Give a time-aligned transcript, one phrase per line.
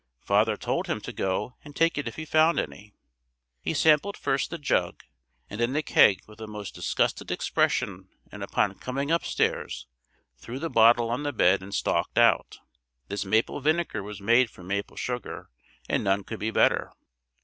[0.23, 2.91] Father told him to go and take it if he found any.
[3.61, 5.03] He sampled first the jug
[5.47, 9.85] and then the keg with a most disgusted expression and upon coming upstairs
[10.39, 12.57] threw the bottle on the bed and stalked out.
[13.09, 15.51] This maple vinegar was made from maple sugar
[15.87, 16.91] and none could be better.